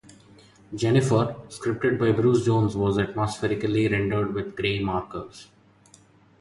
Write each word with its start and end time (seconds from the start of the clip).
"Jenifer", 0.73 1.35
scripted 1.49 1.99
by 1.99 2.11
Bruce 2.11 2.43
Jones, 2.43 2.75
was 2.75 2.97
atmospherically 2.97 3.87
rendered 3.87 4.33
with 4.33 4.55
gray 4.55 4.79
markers. 4.79 5.45